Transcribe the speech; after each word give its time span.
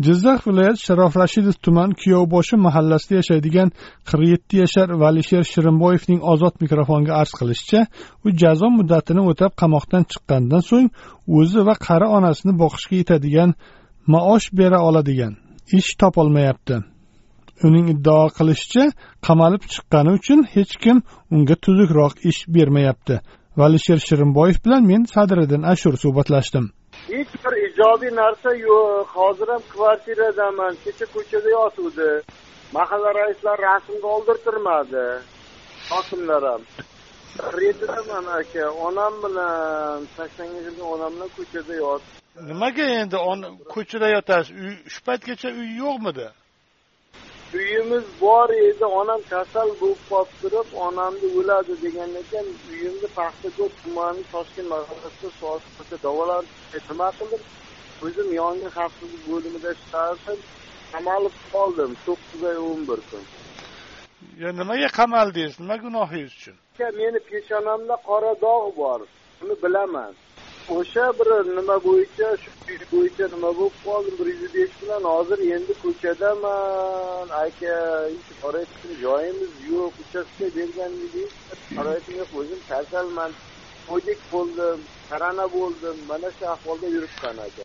Jizzax 0.00 0.40
viloyati 0.46 0.80
sharof 0.86 1.16
rashidov 1.16 1.56
tuman 1.62 1.90
kuyovboshi 2.00 2.56
mahallasida 2.66 3.14
yashaydigan 3.20 3.68
qirq 4.08 4.24
yetti 4.32 4.56
yashar 4.62 4.88
valisher 5.02 5.44
shirinboyevning 5.52 6.20
ozod 6.32 6.54
mikrofonga 6.64 7.12
arz 7.20 7.32
qilishicha 7.38 7.86
u 8.24 8.28
jazo 8.42 8.68
muddatini 8.78 9.22
o'tab 9.30 9.52
qamoqdan 9.62 10.02
chiqqanidan 10.12 10.62
so'ng 10.70 10.88
o'zi 11.38 11.60
va 11.68 11.74
qari 11.86 12.06
onasini 12.16 12.52
boqishga 12.62 12.96
yetadigan 13.02 13.54
maosh 14.12 14.48
bera 14.58 14.78
oladigan 14.88 15.32
ish 15.78 15.90
topolmayapti. 16.00 16.76
Uning 17.66 17.86
iddao 17.94 18.26
qilishicha 18.38 18.84
qamalib 19.26 19.62
chiqqani 19.72 20.10
uchun 20.18 20.40
hech 20.54 20.74
kim 20.82 21.02
unga 21.34 21.54
tuzukroq 21.64 22.14
ish 22.30 22.40
bermayapti. 22.54 23.20
Valisher 23.60 23.98
shirinboyev 24.06 24.56
bilan 24.64 24.82
men 24.90 25.02
sadriddin 25.14 25.62
ashur 25.72 25.94
suhbatlashdim. 26.02 26.64
Ijobiy 27.74 28.10
narsa 28.16 28.50
yo'q 28.54 29.06
hozir 29.16 29.48
ham 29.48 29.62
kvartiradaman 29.72 30.74
kecha 30.84 31.06
ko'chada 31.14 31.50
yotuvdi. 31.58 32.10
Mahalla 32.76 33.10
raislari 33.20 33.62
rasmga 33.62 34.08
oldirtirmadi 34.16 35.06
hokimlar 35.90 36.42
ham. 36.50 36.62
Redidaman 37.58 38.26
aka 38.40 38.64
onam 38.86 39.14
bilan 39.24 39.98
saksonga 40.16 40.60
kirgan 40.66 40.86
onam 40.94 41.12
bilan 41.14 41.30
ko'chada 41.36 41.74
yot. 41.84 42.02
Nimaga 42.48 42.84
endi 43.00 43.16
ko'chada 43.74 44.08
yotasiz 44.16 44.50
uy 44.64 44.74
shu 44.92 45.00
paytgacha 45.08 45.48
uy 45.60 45.70
yo'qmidi? 45.82 46.26
Uyimiz 47.54 48.04
bor 48.20 48.50
edi 48.68 48.84
onam 49.00 49.20
kasal 49.32 49.68
bo'lib 49.80 50.00
qolib 50.10 50.32
turib 50.40 50.68
onamni 50.86 51.28
o'ladi 51.38 51.74
degan 51.84 52.10
ekan 52.22 52.46
uyimni 52.70 53.08
paxtako'l 53.18 53.70
tumani 53.82 54.22
toshkent 54.32 54.68
mahallasida 54.72 55.30
soatda 55.40 55.96
davolanib 56.06 56.50
nima 56.90 57.08
qildim? 57.18 57.42
O'zim 58.06 58.28
yong'in 58.40 58.70
xavfsizlik 58.76 59.22
bo'limida 59.30 59.70
ishlardim 59.78 60.38
qamalib 60.92 61.36
qoldim 61.54 61.90
to'qqiz 62.06 62.40
oy 62.50 62.58
o'n 62.68 62.82
bir 62.90 63.00
kun. 63.08 63.24
Yo 64.42 64.48
nimaga 64.60 64.88
qamaldingiz 64.98 65.54
nima 65.62 65.76
gunohingiz 65.84 66.32
uchun? 66.38 66.56
Meni 67.00 67.20
peshonamda 67.30 67.96
qora 68.08 68.32
dog' 68.46 68.70
bor 68.82 69.00
uni 69.42 69.54
bilaman 69.64 70.12
o'sha 70.68 71.12
bir 71.18 71.56
nima 71.56 71.76
bo'yicha 71.84 72.28
shu 72.42 72.50
ish 72.74 72.84
bo'yicha 72.92 73.24
nima 73.34 73.50
bo'lib 73.58 73.76
qoldim 73.86 74.14
bir 74.20 74.26
yuz 74.32 74.54
besh 74.54 74.74
bilan 74.82 75.02
hozir 75.14 75.38
endi 75.54 75.72
ko'chadaman. 75.82 77.26
Aka 77.44 77.74
hech 78.12 78.30
borayotgan 78.42 78.94
joyimiz 79.04 79.52
yo'q. 79.70 79.92
Uchastka 80.02 80.46
bergan 80.56 80.92
edik 81.06 81.30
borayotgan 81.76 82.16
yo'q. 82.20 82.30
O'zim 82.40 82.60
kasalman. 82.70 83.30
Xo'jik 83.88 84.20
bo'ldim 84.32 84.78
tarana 85.10 85.46
bo'ldim. 85.56 85.96
Mana 86.10 86.28
shu 86.36 86.44
ahvolda 86.54 86.86
yuribman 86.96 87.36
aka. 87.46 87.62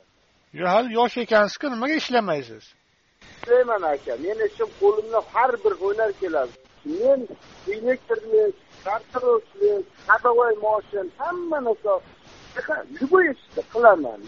Hali 0.73 0.89
yosh 0.99 1.17
ekansizku 1.23 1.65
nimaga 1.73 1.95
ishlamaysiz? 2.01 2.63
Ishlayman 3.41 3.83
aka. 3.93 4.13
Meni 4.25 4.43
ishim 4.51 4.69
qo'limdan 4.81 5.23
har 5.33 5.51
bir 5.63 5.73
hunar 5.81 6.11
keladi. 6.21 6.53
Men 6.85 7.19
elektrlik 7.75 8.55
sartaroshlik 8.83 9.85
ходовой 10.07 10.53
moshin 10.65 11.07
hamma 11.17 11.59
narsa 11.67 11.93
любой 13.01 13.25
ishni 13.33 13.63
qilaman. 13.73 14.19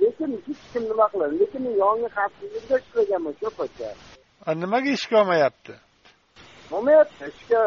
Lekin 0.00 0.30
hech 0.46 0.62
kim 0.72 0.82
nima 0.90 1.06
qiladi? 1.12 1.34
Lekin 1.42 1.60
men 1.66 1.74
yong'in 1.84 2.10
xavfsizligida 2.16 2.76
ishlaganman 2.84 3.34
ko'p 3.40 3.58
aka 3.66 3.90
nimaga 4.54 4.90
ishga 4.90 5.20
olmayapti? 5.22 5.74
Olmayapti 6.72 7.24
ishga 7.32 7.60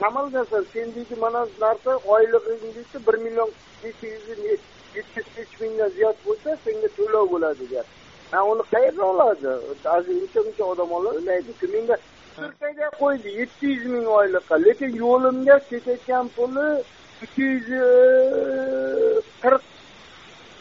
qamalgansan 0.00 0.64
sen 0.72 0.94
deydi 0.94 1.16
mana 1.24 1.46
narsa 1.60 1.92
oylig'ing 2.14 2.60
deydi 2.62 3.06
bir 3.06 3.16
million 3.24 3.50
necha 3.84 4.06
yuz 4.06 4.28
yetti 4.28 5.18
yuz 5.18 5.38
uch 5.42 5.60
mingdan 5.60 5.88
ziyod 5.96 6.16
bo'lsa 6.26 6.50
senga 6.64 6.88
to'lov 6.96 7.24
bo'ladi 7.32 7.60
degan 7.62 7.86
ha 8.32 8.44
uni 8.52 8.64
qayerdan 8.72 9.06
oladi? 9.12 9.50
Uncha 9.70 10.40
muncha 10.46 10.64
odam 10.72 10.92
ololmaydiku 10.98 11.66
menga 11.74 11.96
turkiyaga 12.36 12.88
qo'ydi 13.00 13.28
yetti 13.40 13.66
yuz 13.74 13.84
ming 13.94 14.06
oylikqa 14.18 14.56
lekin 14.66 14.90
yo'limga 15.04 15.56
ketayotgan 15.68 16.26
puli 16.36 16.68
ikki 17.24 17.42
yuz 17.42 17.68
qirq 19.44 19.62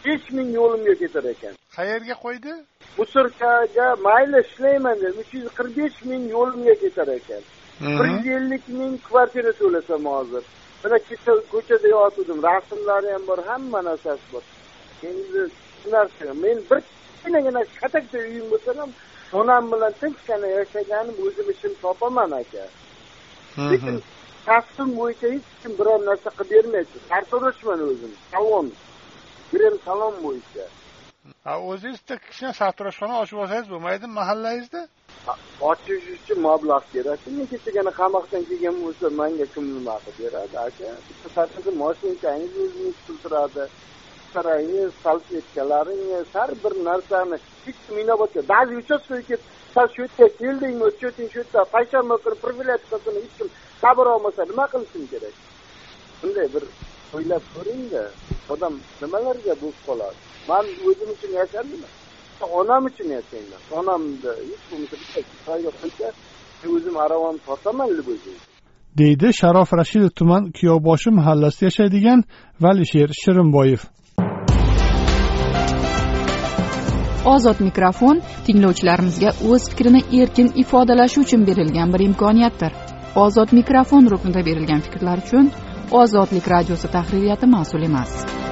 besh 0.05 0.27
ming 0.37 0.49
yo'limga 0.59 0.93
ketar 1.01 1.25
ekan. 1.33 1.53
Qayerga 1.77 2.15
qo'ydi? 2.23 2.53
Musurkaga 2.97 3.87
mayli 4.07 4.37
ishlayman 4.45 4.95
dedim 5.01 5.19
uch 5.23 5.31
yuz 5.37 5.47
qirq 5.57 5.71
besh 5.79 5.99
ming 6.09 6.23
yo'limga 6.35 6.75
ketar 6.83 7.09
ekan. 7.17 7.43
Bir 7.97 8.05
yuz 8.13 8.27
ellik 8.37 8.65
ming 8.79 8.93
kvartira 9.07 9.51
to'lasam 9.61 10.03
hozir. 10.13 10.43
Mana 10.83 10.97
ko'chada 11.53 11.87
yotgandim 11.95 12.39
rasmlari 12.49 13.09
ham 13.15 13.23
bor 13.29 13.39
hamma 13.49 13.79
narsasi 13.89 14.25
bor. 14.33 14.43
Endi 15.09 15.41
shu 15.79 15.87
narsa 15.95 16.33
men 16.43 16.57
bir 16.69 16.79
kichkinagina 16.87 17.61
katakcha 17.81 18.17
uyim 18.27 18.45
bo'lsa 18.51 18.71
ham 18.79 18.89
onam 19.39 19.63
bilan 19.71 19.93
tinchgina 20.01 20.47
yashaganim 20.57 21.15
o'zim 21.25 21.47
ishim 21.53 21.73
topaman 21.83 22.31
aka. 22.41 22.63
Lekin 23.71 23.95
kasbim 24.47 24.89
bo'yicha 24.99 25.27
hech 25.33 25.47
kim 25.61 25.71
biror 25.79 25.99
narsa 26.09 26.29
qilib 26.37 26.51
bermaydi. 26.55 26.97
Sartaroshman 27.09 27.79
o'zim. 27.89 28.11
Salon 28.31 28.67
biram 29.51 29.75
salon 29.85 30.15
bo'yicha. 30.25 30.65
Ha 31.45 31.53
o'zingiz 31.69 31.99
bitta 32.01 32.15
kichkina 32.25 32.51
sartaroshxona 32.61 33.15
ochib 33.23 33.37
olsangiz 33.43 33.67
bo'lmaydimi 33.73 34.13
mahallangizda 34.19 34.81
ochish 35.71 36.05
uchun 36.15 36.39
mablag' 36.47 36.87
kerak 36.93 37.19
men 37.35 37.45
kechagina 37.51 37.91
qamoqdan 38.01 38.43
kelgan 38.49 38.75
bo'lsa 38.83 39.05
manga 39.19 39.45
kim 39.53 39.65
nima 39.75 39.95
qilib 40.05 40.19
beradi 40.25 40.57
aka? 40.67 40.89
Bitta 41.23 41.71
moshinkangiz 41.83 42.53
o'zingiz 42.63 42.97
turadi 43.23 43.65
sarangiz 44.33 44.91
salfetkalaringiz 45.03 46.27
har 46.35 46.49
bir 46.63 46.73
narsani 46.89 47.37
hech 47.65 47.79
kim 47.85 47.95
inobatga 48.03 48.41
ba'zi 48.53 48.73
uchastkaga 48.81 49.23
kelib 49.29 49.43
sal 49.75 49.87
shu 49.93 50.01
yerga 50.03 50.27
keldingmi? 50.41 50.83
O'tchoting 50.89 51.29
shu 51.33 51.39
yerda 51.41 51.61
payshanba 51.75 52.15
kuni 52.23 52.37
profilaktikasini 52.43 53.19
hech 53.25 53.35
kim 53.39 53.49
xabar 53.83 54.07
olmasa 54.15 54.41
nima 54.51 54.65
qilishim 54.73 55.03
kerak? 55.11 55.35
Bunday 56.21 56.47
bir 56.53 56.63
o'ylab 57.15 57.43
ko'ringda 57.55 58.03
odam 58.53 58.73
nimalarga 59.01 59.53
bo'lib 59.61 59.79
qoladi? 59.87 60.17
Man 60.49 60.65
o'zim 60.87 61.09
uchun 61.15 61.31
yashadimmi 61.41 61.89
onam 62.61 62.83
uchun 62.89 63.07
yashayman. 63.17 63.61
Onamni 63.79 64.31
hech 64.49 64.63
bo'lmasa 64.69 64.95
bitta 65.83 66.07
o'zim 66.75 66.95
aravamni 67.05 67.41
tortaman 67.47 67.89
deydi 68.99 69.27
sharof 69.41 69.69
rashidov 69.79 70.11
tuman 70.19 70.43
kuyovboshi 70.57 71.09
mahallasida 71.19 71.65
yashaydigan 71.69 72.19
valisher 72.63 73.09
shirinboyev. 73.21 73.81
Ozod 77.33 77.59
mikrofon 77.67 78.17
tinglovchilarimizga 78.45 79.29
o'z 79.51 79.63
fikrini 79.71 80.01
erkin 80.21 80.47
ifodalashi 80.63 81.17
uchun 81.25 81.41
berilgan 81.49 81.93
bir 81.93 82.01
imkoniyatdir 82.09 82.71
ozod 83.15 83.53
mikrofon 83.53 84.07
ruknida 84.09 84.41
berilgan 84.45 84.81
fikrlar 84.81 85.21
uchun 85.25 85.51
ozodlik 85.91 86.47
radiosi 86.47 86.87
tahririyati 86.95 87.45
mas'ul 87.57 87.85
emas. 87.89 88.42